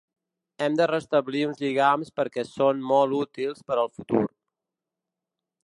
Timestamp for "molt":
2.93-3.17